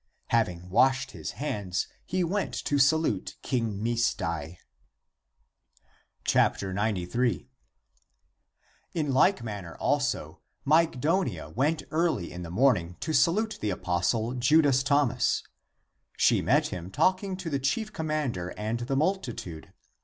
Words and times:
Having 0.29 0.71
washed 0.71 1.11
his 1.11 1.33
hands, 1.33 1.87
he 2.07 2.23
went 2.23 2.55
to 2.65 2.79
salute 2.79 3.35
King 3.43 3.83
Misdai. 3.83 4.57
ACTS 6.23 6.25
OF 6.25 6.33
THOMAS 6.33 6.59
301 6.59 6.73
93. 6.83 7.49
In 8.95 9.13
like 9.13 9.43
manner 9.43 9.75
also 9.75 10.41
Mygdonia 10.65 11.55
went 11.55 11.83
early 11.91 12.31
in 12.31 12.41
the 12.41 12.49
morning 12.49 12.97
to 13.01 13.13
salute 13.13 13.59
the 13.61 13.69
apostle 13.69 14.33
Judas 14.33 14.81
Thomas. 14.81 15.43
She 16.17 16.41
met 16.41 16.69
him 16.69 16.89
talking 16.89 17.37
to 17.37 17.51
the 17.51 17.59
chief 17.59 17.93
commander 17.93 18.55
and 18.57 18.79
the 18.79 18.95
multitude. 18.95 19.71